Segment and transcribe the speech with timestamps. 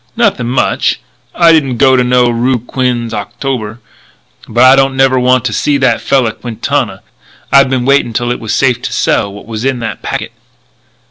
[0.17, 0.99] "Nothing much.
[1.35, 3.77] I didn't go to no roo Quinze Octobre.
[4.47, 7.03] But I don't never want to see that fella Quintana.
[7.51, 10.31] I've been waiting till it's safe to sell what was in that packet."